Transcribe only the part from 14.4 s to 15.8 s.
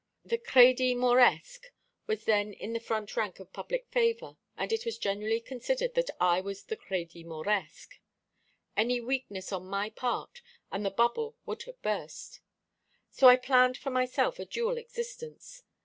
dual existence.